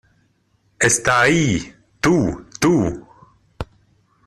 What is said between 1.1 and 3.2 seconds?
ahí! Tú... tú...